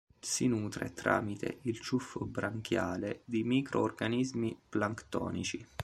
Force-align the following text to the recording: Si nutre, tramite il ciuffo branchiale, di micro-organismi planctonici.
Si 0.19 0.47
nutre, 0.47 0.93
tramite 0.93 1.59
il 1.61 1.79
ciuffo 1.79 2.25
branchiale, 2.25 3.21
di 3.23 3.43
micro-organismi 3.43 4.59
planctonici. 4.67 5.63